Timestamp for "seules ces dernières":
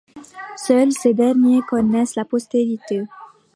0.57-1.63